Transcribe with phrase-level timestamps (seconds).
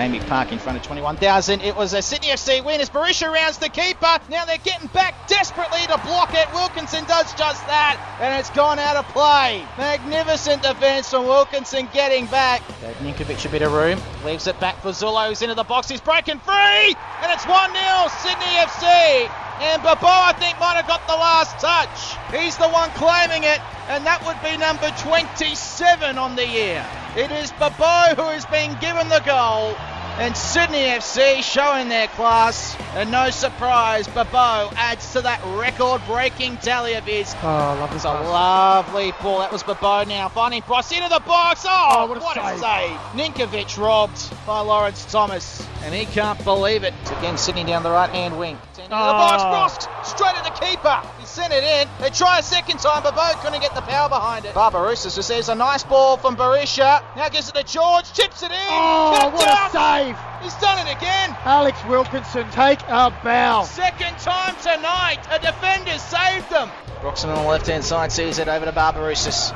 [0.00, 1.60] Amy Park in front of 21,000.
[1.60, 4.18] It was a Sydney FC win as Berisha rounds the keeper.
[4.30, 6.50] Now they're getting back desperately to block it.
[6.54, 9.62] Wilkinson does just that, and it's gone out of play.
[9.76, 12.62] Magnificent defence from Wilkinson getting back.
[12.80, 14.00] Gave Ninkovic a bit of room.
[14.24, 15.90] Leaves it back for Zullo's into the box.
[15.90, 19.30] He's breaking free, and it's 1 0 Sydney FC.
[19.60, 22.16] And Bobo, I think, might have got the last touch.
[22.32, 26.88] He's the one claiming it, and that would be number 27 on the year.
[27.16, 29.74] It is Bobo who is being given the goal.
[30.20, 32.76] And Sydney FC showing their class.
[32.94, 37.34] And no surprise, Bobo adds to that record breaking tally of his.
[37.42, 37.46] Oh,
[37.80, 39.38] lovely It's a lovely ball.
[39.38, 40.28] That was Bobo now.
[40.28, 41.64] Finding Bryce into the box.
[41.66, 42.60] Oh, Oh, what what, a a, save.
[42.60, 42.98] save.
[43.34, 45.66] Ninkovic robbed by Lawrence Thomas.
[45.84, 46.92] And he can't believe it.
[47.00, 48.58] It's again Sydney down the right hand wing.
[48.76, 49.42] Into the box.
[49.42, 49.48] Oh.
[49.48, 51.00] Crossed straight at the keeper.
[51.18, 51.88] He sent it in.
[52.00, 53.02] They try a second time.
[53.02, 54.54] but Bobo couldn't get the power behind it.
[54.54, 57.02] Barbarouses receives a nice ball from Berisha.
[57.16, 58.12] Now gives it to George.
[58.12, 58.56] Chips it in.
[58.68, 60.09] Oh, what a save!
[60.42, 61.36] He's done it again.
[61.44, 63.64] Alex Wilkinson, take a bow.
[63.64, 66.70] Second time tonight, a defender saved them.
[67.00, 69.50] Broxton on the left hand side sees it over to Barbarouses.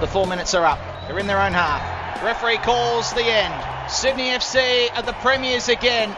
[0.00, 0.78] The four minutes are up.
[1.06, 2.22] They're in their own half.
[2.22, 3.54] Referee calls the end.
[3.90, 6.14] Sydney FC are the premiers again,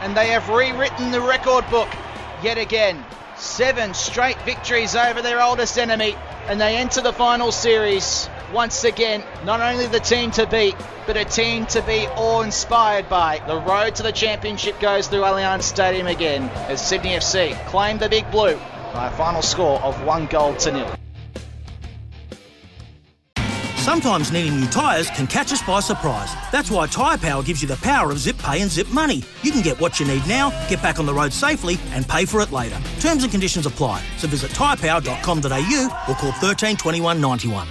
[0.00, 1.88] and they have rewritten the record book
[2.42, 3.04] yet again.
[3.36, 9.22] Seven straight victories over their oldest enemy, and they enter the final series once again.
[9.44, 13.42] Not only the team to beat, but a team to be awe-inspired by.
[13.46, 18.08] The road to the championship goes through Allianz Stadium again as Sydney FC claim the
[18.08, 18.56] Big Blue
[18.92, 20.94] by a final score of one goal to nil.
[23.88, 26.30] Sometimes needing new tyres can catch us by surprise.
[26.52, 29.22] That's why Tyre Power gives you the power of zip pay and zip money.
[29.42, 32.26] You can get what you need now, get back on the road safely, and pay
[32.26, 32.78] for it later.
[33.00, 34.02] Terms and conditions apply.
[34.18, 37.66] So visit tyrepower.com.au or call 13 21 91.